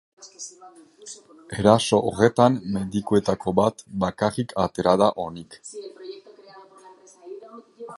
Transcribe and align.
Eraso 1.63 1.99
horretan 2.11 2.57
medikuetako 2.79 3.55
bat 3.63 3.87
bakarrik 4.07 4.59
atera 4.67 4.97
da 5.05 5.15
onik. 5.29 5.63